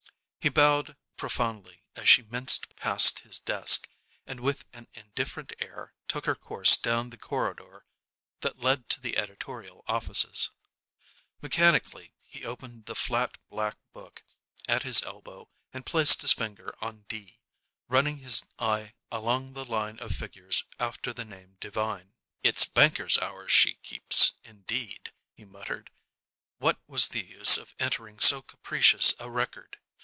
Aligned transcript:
He 0.43 0.49
bowed 0.49 0.97
profoundly 1.17 1.83
as 1.95 2.09
she 2.09 2.23
minced 2.23 2.75
past 2.75 3.19
his 3.19 3.37
desk, 3.37 3.87
and 4.25 4.39
with 4.39 4.65
an 4.73 4.87
indifferent 4.95 5.53
air 5.59 5.93
took 6.07 6.25
her 6.25 6.33
course 6.33 6.75
down 6.77 7.11
the 7.11 7.17
corridor 7.19 7.85
that 8.39 8.57
led 8.59 8.89
to 8.89 8.99
the 8.99 9.17
editorial 9.19 9.83
offices. 9.87 10.49
Mechanically 11.43 12.15
he 12.25 12.43
opened 12.43 12.87
the 12.87 12.95
flat, 12.95 13.37
black 13.51 13.77
book 13.93 14.23
at 14.67 14.81
his 14.81 15.03
elbow 15.03 15.47
and 15.71 15.85
placed 15.85 16.23
his 16.23 16.33
finger 16.33 16.73
on 16.83 17.05
D, 17.07 17.37
running 17.87 18.17
his 18.17 18.41
eye 18.57 18.95
along 19.11 19.53
the 19.53 19.63
line 19.63 19.99
of 19.99 20.11
figures 20.15 20.63
after 20.79 21.13
the 21.13 21.23
name 21.23 21.57
Devine. 21.59 22.15
"It's 22.41 22.65
banker's 22.65 23.19
hours 23.19 23.51
she 23.51 23.75
keeps, 23.75 24.33
indeed," 24.43 25.13
he 25.35 25.45
muttered. 25.45 25.91
What 26.57 26.79
was 26.87 27.09
the 27.09 27.23
use 27.23 27.59
of 27.59 27.75
entering 27.77 28.17
so 28.19 28.41
capricious 28.41 29.13
a 29.19 29.29
record? 29.29 29.77